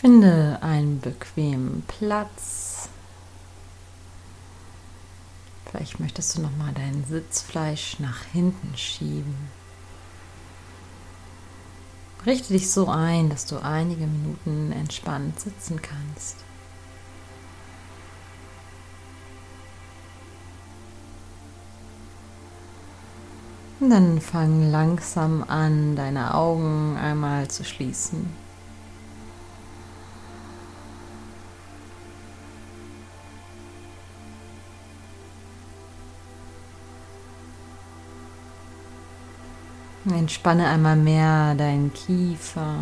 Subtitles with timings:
[0.00, 2.90] Finde einen bequemen Platz.
[5.64, 9.34] Vielleicht möchtest du noch mal dein Sitzfleisch nach hinten schieben.
[12.26, 16.36] Richte dich so ein, dass du einige Minuten entspannt sitzen kannst.
[23.80, 28.45] Und dann fang langsam an, deine Augen einmal zu schließen.
[40.14, 42.76] Entspanne einmal mehr deinen Kiefer,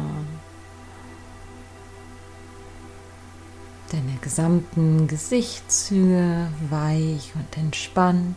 [3.91, 8.37] deine gesamten Gesichtszüge weich und entspannt.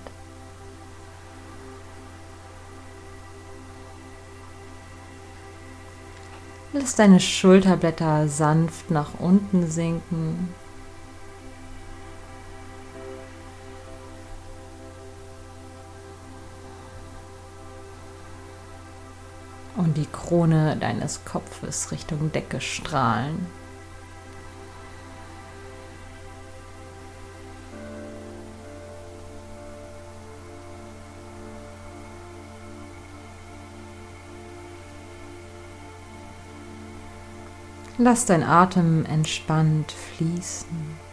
[6.71, 10.53] Lass deine Schulterblätter sanft nach unten sinken.
[19.97, 23.47] Die Krone deines Kopfes Richtung Decke strahlen.
[37.97, 41.06] Lass dein Atem entspannt fließen.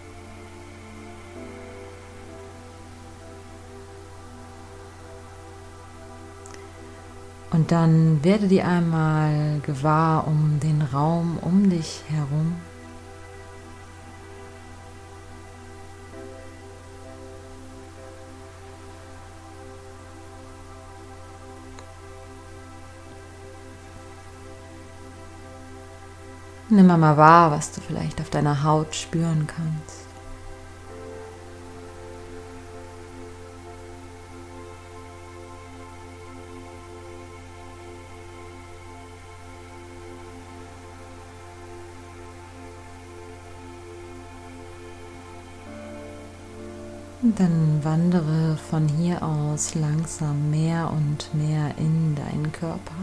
[7.54, 12.56] Und dann werde dir einmal gewahr um den Raum um dich herum.
[26.70, 30.13] Nimm mal wahr, was du vielleicht auf deiner Haut spüren kannst.
[47.36, 52.94] Dann wandere von hier aus langsam mehr und mehr in deinen Körper.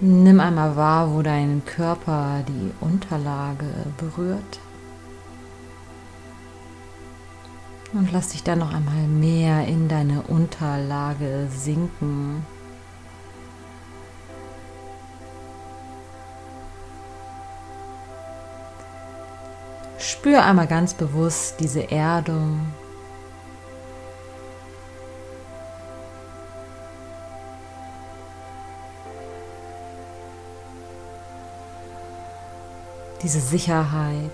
[0.00, 4.58] Nimm einmal wahr, wo dein Körper die Unterlage berührt.
[7.92, 12.44] Und lass dich dann noch einmal mehr in deine Unterlage sinken.
[20.22, 22.64] Spür einmal ganz bewusst diese Erdung,
[33.20, 34.30] diese Sicherheit.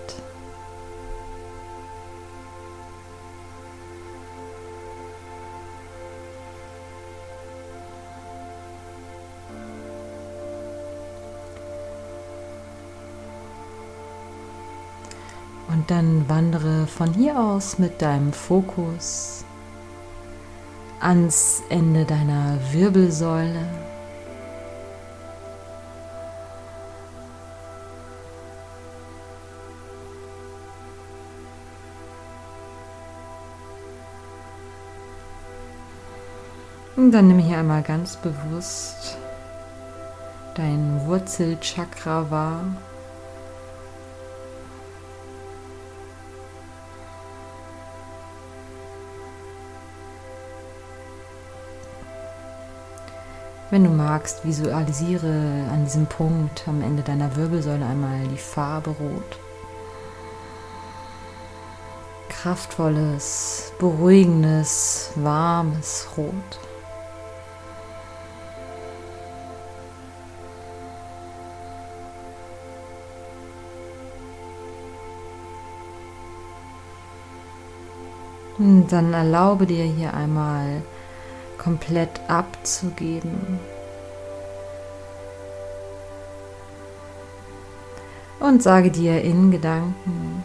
[15.79, 19.45] Und dann wandere von hier aus mit deinem Fokus
[20.99, 23.65] ans Ende deiner Wirbelsäule.
[36.97, 39.17] Und dann nimm hier einmal ganz bewusst
[40.55, 42.65] dein Wurzelchakra wahr.
[53.71, 59.39] Wenn du magst, visualisiere an diesem Punkt am Ende deiner Wirbelsäule einmal die Farbe Rot.
[62.29, 66.33] Kraftvolles, beruhigendes, warmes Rot.
[78.57, 80.81] Und dann erlaube dir hier einmal
[81.59, 83.59] komplett abzugeben.
[88.39, 90.43] Und sage dir in Gedanken,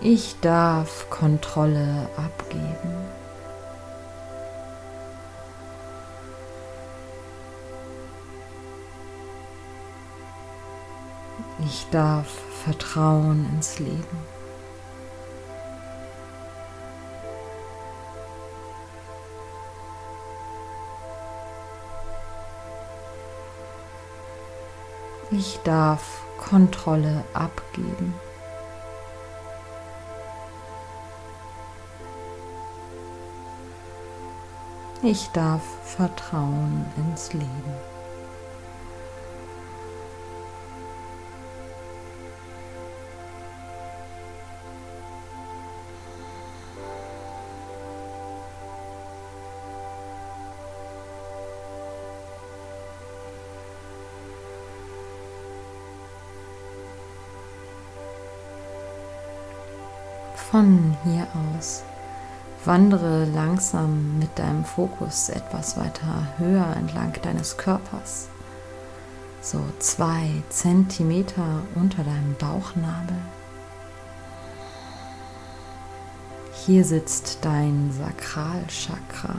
[0.00, 2.94] ich darf Kontrolle abgeben.
[11.64, 12.26] Ich darf
[12.64, 14.33] Vertrauen ins Leben.
[25.36, 28.14] Ich darf Kontrolle abgeben.
[35.02, 37.93] Ich darf vertrauen ins Leben.
[60.50, 61.82] Von hier aus
[62.64, 68.28] wandere langsam mit deinem Fokus etwas weiter höher entlang deines Körpers,
[69.40, 73.16] so zwei Zentimeter unter deinem Bauchnabel.
[76.64, 79.34] Hier sitzt dein Sakralchakra.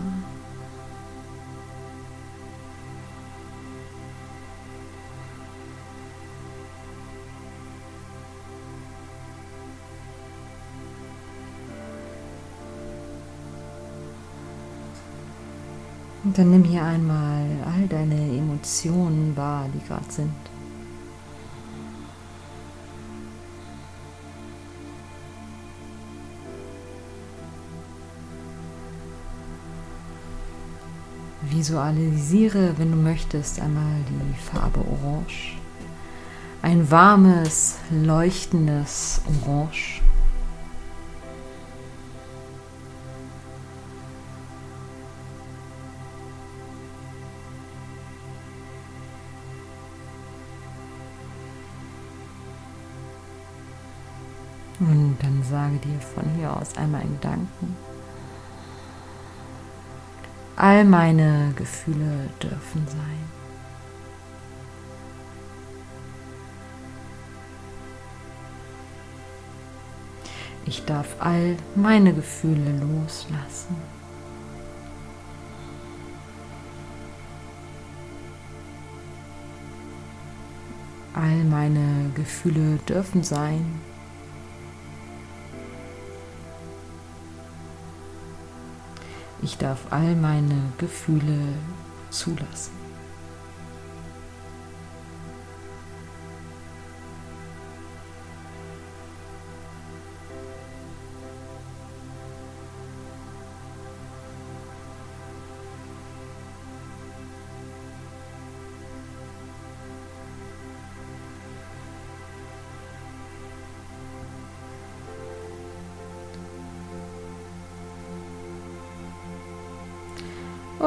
[16.37, 20.33] Dann nimm hier einmal all deine Emotionen wahr, die gerade sind.
[31.41, 35.55] Visualisiere, wenn du möchtest, einmal die Farbe Orange.
[36.61, 40.01] Ein warmes, leuchtendes Orange.
[55.15, 57.77] Und dann sage dir von hier aus einmal in Gedanken,
[60.57, 63.35] all meine Gefühle dürfen sein.
[70.65, 73.77] Ich darf all meine Gefühle loslassen.
[81.13, 83.94] All meine Gefühle dürfen sein.
[89.45, 91.37] Ich darf all meine Gefühle
[92.09, 92.84] zulassen.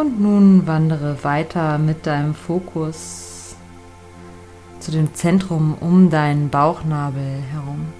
[0.09, 3.57] Und nun wandere weiter mit deinem Fokus
[4.81, 7.93] zu dem Zentrum um deinen Bauchnabel herum.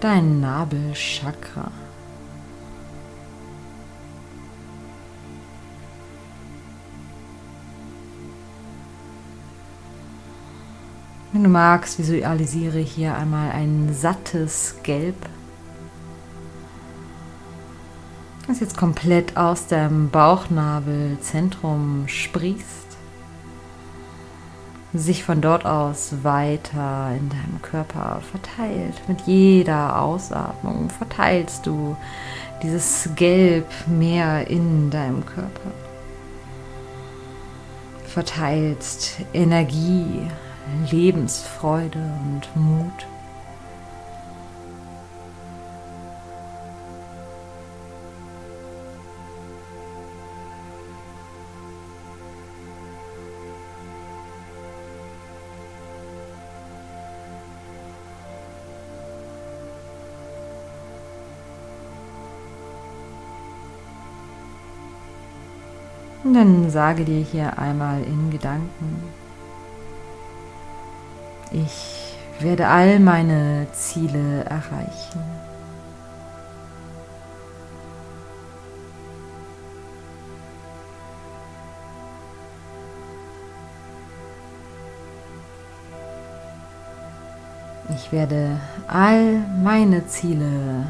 [0.00, 1.70] Dein Nabelchakra.
[11.34, 15.28] Wenn du magst, visualisiere hier einmal ein sattes Gelb
[18.46, 22.86] das jetzt komplett aus dem Bauchnabelzentrum sprießt,
[24.94, 28.94] sich von dort aus weiter in deinem Körper verteilt.
[29.08, 31.96] Mit jeder Ausatmung verteilst du
[32.62, 35.72] dieses Gelb mehr in deinem Körper.
[38.06, 40.22] Verteilst Energie,
[40.90, 43.06] Lebensfreude und Mut.
[66.36, 69.02] Und dann sage dir hier einmal in Gedanken,
[71.50, 75.22] ich werde all meine Ziele erreichen.
[87.94, 90.84] Ich werde all meine Ziele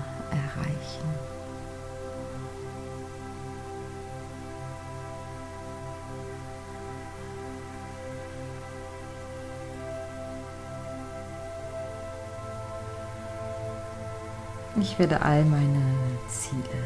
[14.79, 15.83] Ich werde all meine
[16.29, 16.86] Ziele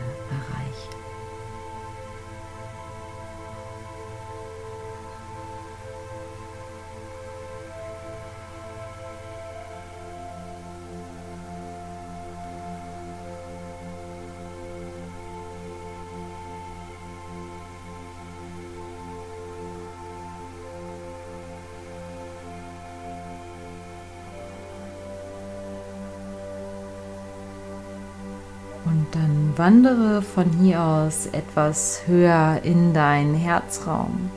[29.60, 34.30] wandere von hier aus etwas höher in deinen Herzraum.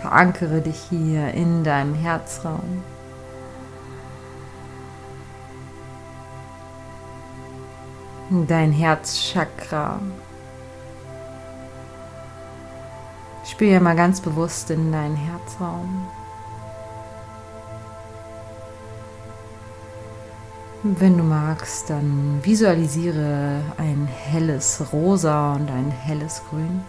[0.00, 2.82] Verankere dich hier in deinem Herzraum.
[8.48, 10.00] Dein Herzchakra.
[13.44, 16.08] Spüre mal ganz bewusst in deinen Herzraum.
[20.94, 26.80] Wenn du magst, dann visualisiere ein helles Rosa und ein helles Grün.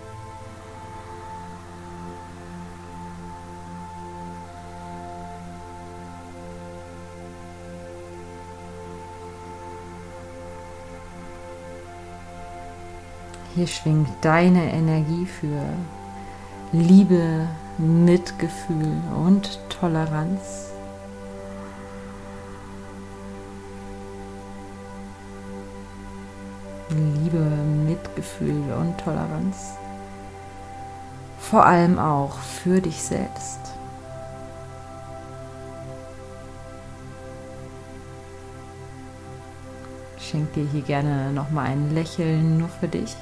[13.56, 15.64] Hier schwingt deine Energie für
[16.72, 17.48] Liebe,
[17.80, 20.77] Mitgefühl und Toleranz.
[27.28, 29.74] Liebe, Mitgefühl und Toleranz.
[31.42, 33.60] Vor allem auch für dich selbst.
[40.18, 43.14] Schenke dir hier gerne nochmal ein Lächeln nur für dich.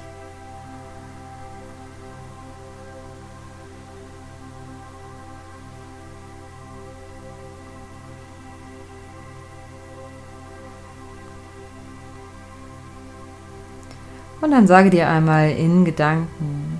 [14.46, 16.78] Und dann sage dir einmal in Gedanken,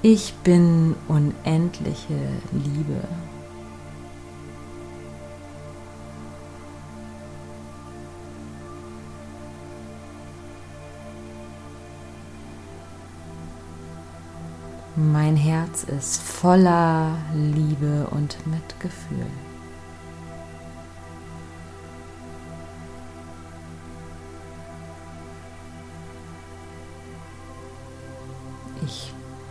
[0.00, 2.14] ich bin unendliche
[2.52, 3.02] Liebe.
[14.94, 19.26] Mein Herz ist voller Liebe und Mitgefühl.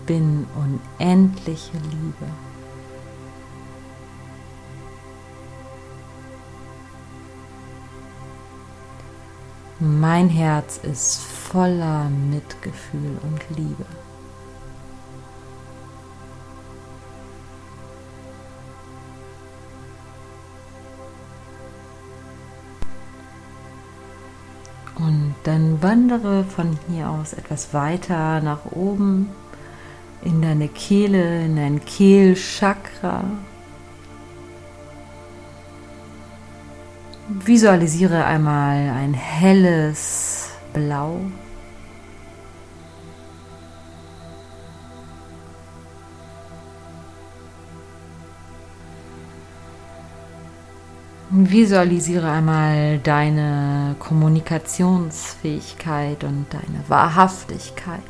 [0.05, 2.27] Bin unendliche Liebe.
[9.79, 13.85] Mein Herz ist voller Mitgefühl und Liebe.
[24.95, 29.29] Und dann wandere von hier aus etwas weiter nach oben
[30.23, 33.23] in deine Kehle, in dein Kehlchakra.
[37.27, 41.19] Visualisiere einmal ein helles Blau.
[51.35, 58.03] Visualisiere einmal deine Kommunikationsfähigkeit und deine Wahrhaftigkeit.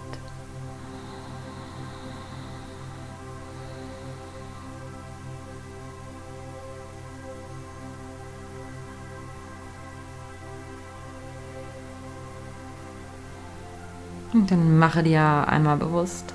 [14.33, 16.33] Dann mache dir einmal bewusst,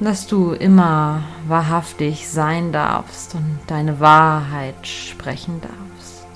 [0.00, 6.26] dass du immer wahrhaftig sein darfst und deine Wahrheit sprechen darfst.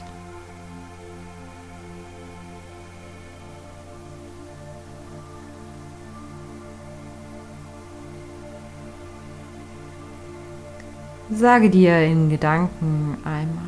[11.30, 13.64] Sage dir in Gedanken einmal,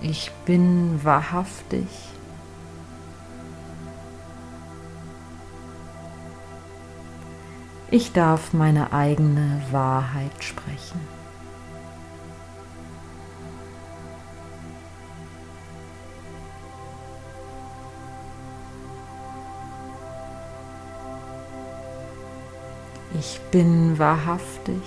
[0.00, 1.86] ich bin wahrhaftig
[7.94, 10.98] Ich darf meine eigene Wahrheit sprechen.
[23.12, 24.80] Ich bin wahrhaftig.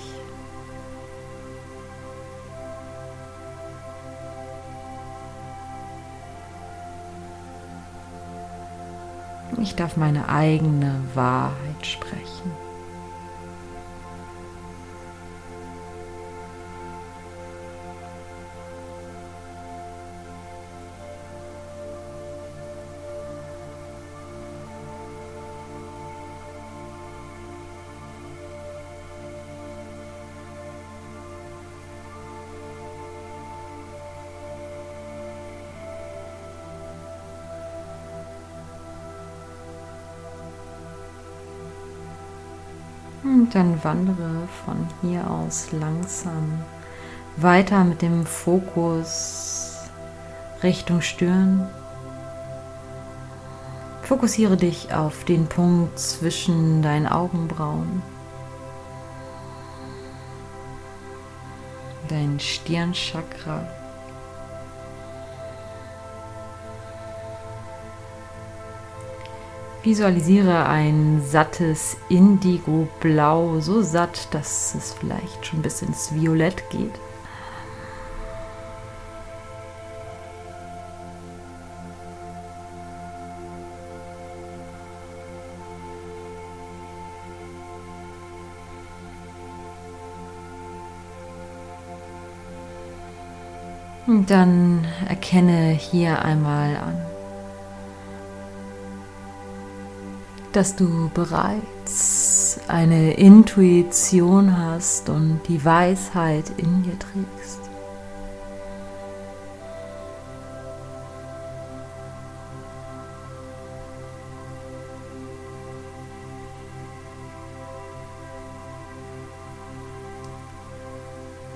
[9.62, 12.65] Ich darf meine eigene Wahrheit sprechen.
[43.26, 46.60] Und dann wandere von hier aus langsam
[47.38, 49.80] weiter mit dem Fokus
[50.62, 51.68] Richtung Stirn.
[54.04, 58.04] Fokussiere dich auf den Punkt zwischen deinen Augenbrauen.
[62.08, 63.68] Dein Stirnchakra.
[69.86, 76.94] Visualisiere ein sattes Indigo-Blau, so satt, dass es vielleicht schon bis ins Violett geht.
[94.08, 97.15] Und dann erkenne hier einmal an,
[100.56, 107.60] dass du bereits eine Intuition hast und die Weisheit in dir trägst.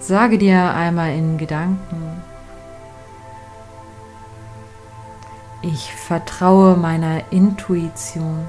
[0.01, 2.21] Sage dir einmal in Gedanken,
[5.61, 8.45] ich vertraue meiner Intuition.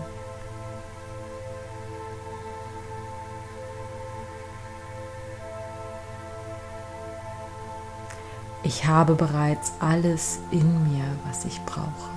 [8.63, 12.11] Ich habe bereits alles in mir, was ich brauche.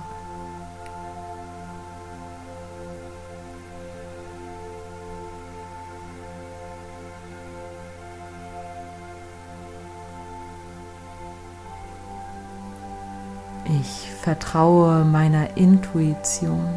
[13.66, 16.68] Ich vertraue meiner Intuition.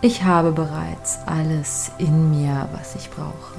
[0.00, 3.56] Ich habe bereits alles in mir, was ich brauche.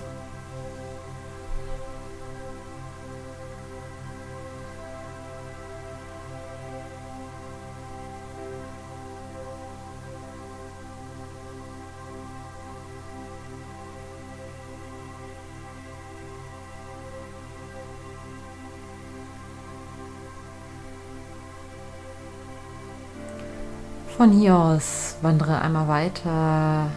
[24.19, 26.91] Von hier aus wandere einmal weiter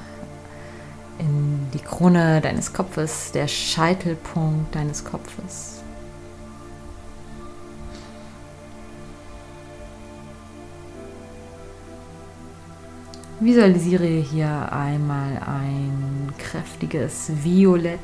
[1.21, 5.85] in die Krone deines Kopfes, der Scheitelpunkt deines Kopfes.
[13.39, 18.01] Visualisiere hier einmal ein kräftiges Violett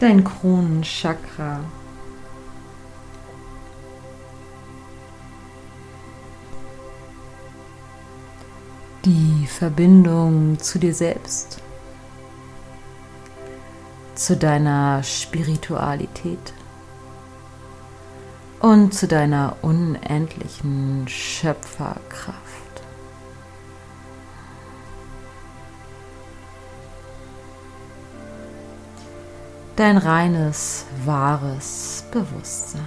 [0.00, 1.60] dein Kronenchakra.
[9.04, 11.60] Die Verbindung zu dir selbst,
[14.14, 16.52] zu deiner Spiritualität
[18.60, 22.69] und zu deiner unendlichen Schöpferkraft.
[29.80, 32.82] Dein reines, wahres Bewusstsein.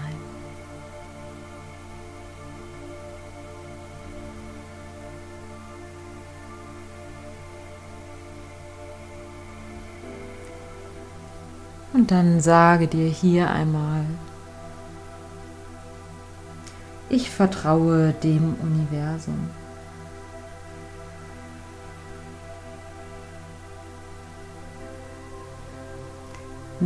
[11.94, 14.06] Und dann sage dir hier einmal,
[17.10, 19.50] ich vertraue dem Universum.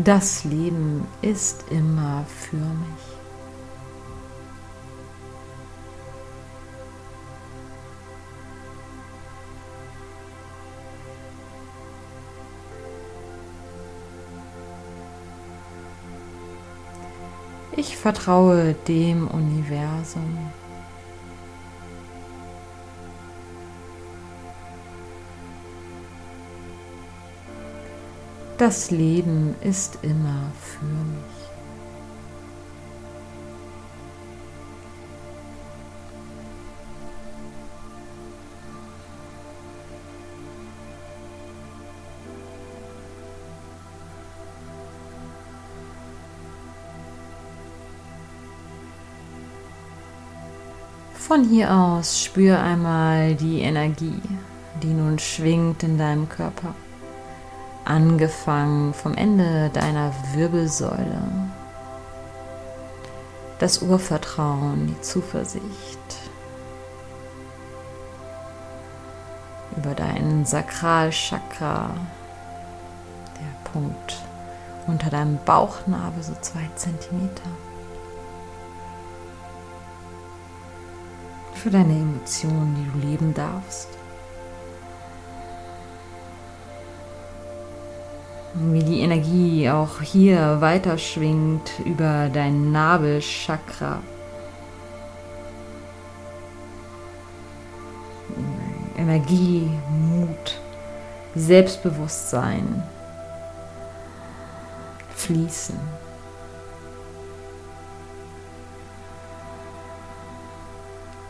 [0.03, 3.17] Das Leben ist immer für mich.
[17.75, 20.38] Ich vertraue dem Universum.
[28.58, 31.38] Das Leben ist immer für mich.
[51.13, 54.20] Von hier aus spür einmal die Energie,
[54.82, 56.74] die nun schwingt in deinem Körper.
[57.88, 61.21] Angefangen vom Ende deiner Wirbelsäule.
[63.60, 65.63] Das Urvertrauen, die Zuversicht.
[69.78, 71.91] Über deinen Sakralchakra,
[73.39, 74.17] der Punkt
[74.88, 77.50] unter deinem Bauchnabel, so zwei Zentimeter.
[81.54, 83.96] Für deine Emotionen, die du leben darfst.
[88.60, 94.00] Wie die Energie auch hier weiterschwingt über dein Nabelchakra.
[98.98, 100.60] Energie, Mut,
[101.36, 102.82] Selbstbewusstsein,
[105.15, 105.78] fließen.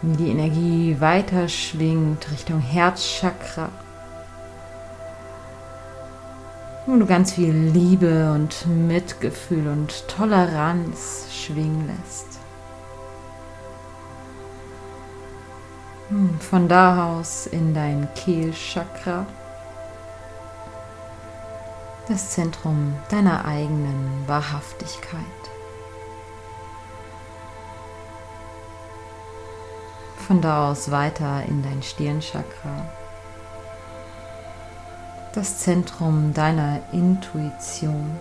[0.02, 3.68] Wie die Energie weiter schwingt Richtung Herzchakra.
[6.88, 12.39] Wo du ganz viel Liebe und Mitgefühl und Toleranz schwingen lässt.
[16.08, 19.26] Hm, von da aus in dein Kehlchakra
[22.08, 25.21] das Zentrum deiner eigenen Wahrhaftigkeit.
[30.26, 32.89] Von da aus weiter in dein Stirnchakra,
[35.34, 38.12] das Zentrum deiner Intuition.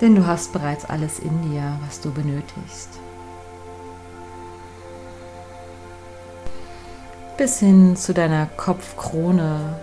[0.00, 2.90] Denn du hast bereits alles in dir, was du benötigst.
[7.36, 9.76] Bis hin zu deiner Kopfkrone,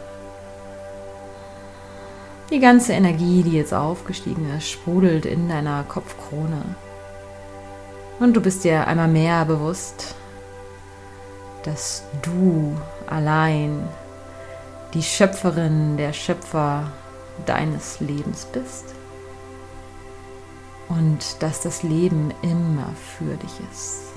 [2.49, 6.63] die ganze Energie, die jetzt aufgestiegen ist, sprudelt in deiner Kopfkrone.
[8.19, 10.15] Und du bist dir einmal mehr bewusst,
[11.63, 12.75] dass du
[13.07, 13.87] allein
[14.93, 16.91] die Schöpferin, der Schöpfer
[17.45, 18.85] deines Lebens bist.
[20.89, 24.13] Und dass das Leben immer für dich ist.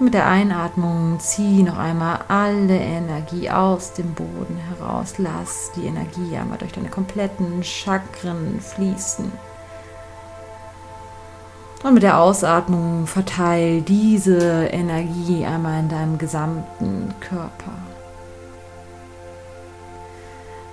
[0.00, 5.14] Mit der Einatmung zieh noch einmal alle Energie aus dem Boden heraus.
[5.18, 9.32] Lass die Energie einmal durch deine kompletten Chakren fließen.
[11.84, 17.72] Und mit der Ausatmung verteil diese Energie einmal in deinem gesamten Körper.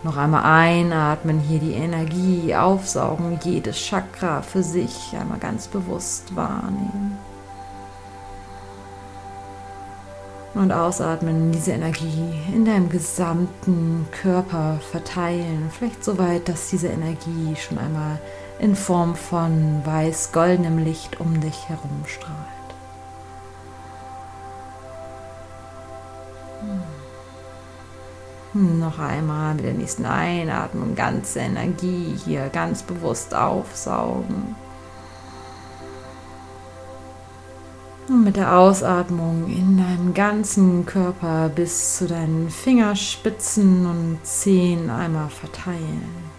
[0.02, 7.18] Noch einmal einatmen, hier die Energie aufsaugen, jedes Chakra für sich einmal ganz bewusst wahrnehmen.
[10.56, 15.70] Und ausatmen, diese Energie in deinem gesamten Körper verteilen.
[15.72, 18.20] Vielleicht so weit, dass diese Energie schon einmal
[18.60, 22.36] in Form von weiß-goldenem Licht um dich herum strahlt.
[28.54, 28.80] Hm.
[28.80, 34.56] Noch einmal mit der nächsten Einatmung ganze Energie hier ganz bewusst aufsaugen.
[38.08, 45.30] Und mit der Ausatmung in deinem ganzen Körper bis zu deinen Fingerspitzen und Zehen einmal
[45.30, 46.36] verteilen.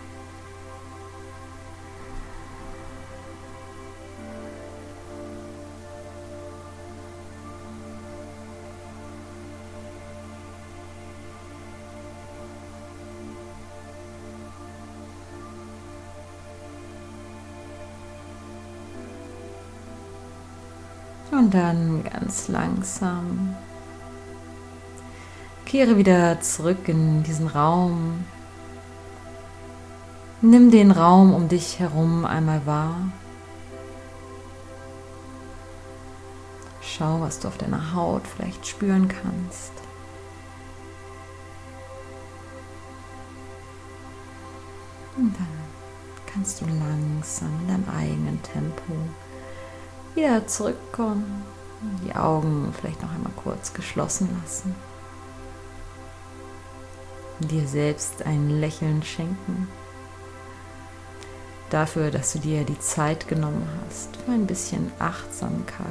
[21.46, 23.54] Und dann ganz langsam
[25.64, 28.24] kehre wieder zurück in diesen Raum.
[30.40, 32.96] Nimm den Raum um dich herum einmal wahr.
[36.80, 39.70] Schau, was du auf deiner Haut vielleicht spüren kannst.
[45.16, 45.46] Und dann
[46.26, 48.94] kannst du langsam in deinem eigenen Tempo
[50.16, 51.44] wieder zurückkommen,
[52.04, 54.74] die Augen vielleicht noch einmal kurz geschlossen lassen,
[57.40, 59.68] dir selbst ein Lächeln schenken,
[61.70, 65.86] dafür, dass du dir die Zeit genommen hast für ein bisschen Achtsamkeit,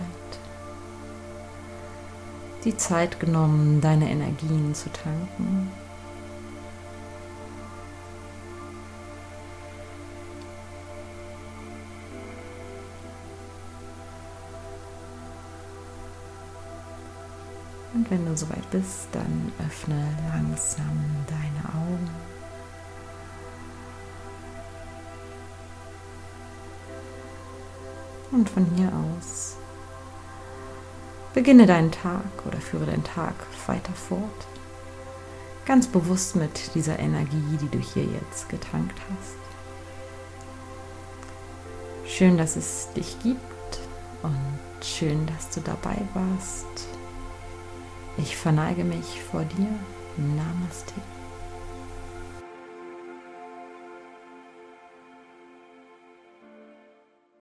[2.63, 5.71] die Zeit genommen, deine Energien zu tanken.
[18.05, 22.09] Und wenn du soweit bist, dann öffne langsam deine Augen.
[28.31, 29.55] Und von hier aus
[31.33, 33.33] beginne deinen Tag oder führe deinen Tag
[33.65, 34.21] weiter fort.
[35.65, 39.35] Ganz bewusst mit dieser Energie, die du hier jetzt getankt hast.
[42.07, 43.79] Schön, dass es dich gibt
[44.21, 46.94] und schön, dass du dabei warst.
[48.17, 49.67] Ich verneige mich vor dir.
[50.17, 50.93] Namaste.